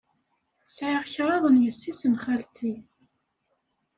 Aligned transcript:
Sɛiɣ 0.75 1.03
kraḍt 1.13 1.45
n 1.53 1.61
yessi-s 1.63 2.01
n 2.11 2.13
xalti. 2.23 2.73